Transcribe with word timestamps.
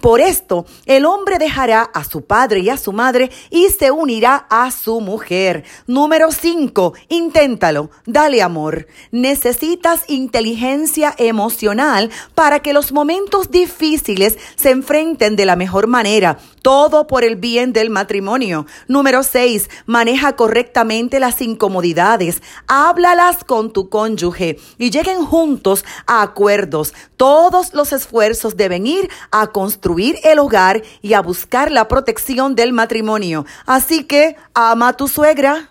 por 0.00 0.20
esto 0.20 0.66
el 0.86 1.04
hombre 1.04 1.38
dejará 1.38 1.82
a 1.82 2.04
su 2.04 2.24
padre 2.24 2.60
y 2.60 2.70
a 2.70 2.76
su 2.76 2.92
madre 2.92 3.30
y 3.50 3.68
se 3.68 3.90
unirá 3.90 4.46
a 4.50 4.70
su 4.70 5.00
mujer. 5.00 5.64
Número 5.86 6.32
cinco, 6.32 6.94
inténtalo 7.08 7.90
dale 8.06 8.42
amor. 8.42 8.86
Necesitas 9.10 10.04
inteligencia 10.08 11.14
emocional 11.18 12.10
para 12.34 12.60
que 12.60 12.72
los 12.72 12.92
momentos 12.92 13.50
difíciles 13.50 14.38
se 14.56 14.70
enfrenten 14.70 15.36
de 15.36 15.46
la 15.46 15.56
mejor 15.56 15.86
manera. 15.86 16.38
Todo 16.62 17.06
por 17.06 17.24
el 17.24 17.36
bien 17.36 17.72
del 17.72 17.90
matrimonio. 17.90 18.66
Número 18.88 19.22
6. 19.22 19.70
Maneja 19.86 20.34
correctamente 20.34 21.20
las 21.20 21.40
incomodidades. 21.40 22.42
Háblalas 22.66 23.44
con 23.44 23.72
tu 23.72 23.88
cónyuge 23.88 24.58
y 24.76 24.90
lleguen 24.90 25.24
juntos 25.24 25.84
a 26.06 26.22
acuerdos. 26.22 26.92
Todos 27.16 27.72
los 27.72 27.92
esfuerzos 27.92 28.56
deben 28.56 28.86
ir 28.86 29.08
a 29.40 29.48
construir 29.48 30.16
el 30.24 30.38
hogar 30.38 30.82
y 31.02 31.14
a 31.14 31.20
buscar 31.20 31.70
la 31.70 31.88
protección 31.88 32.54
del 32.54 32.72
matrimonio. 32.72 33.44
Así 33.66 34.04
que 34.04 34.36
ama 34.54 34.88
a 34.88 34.92
tu 34.94 35.08
suegra. 35.08 35.68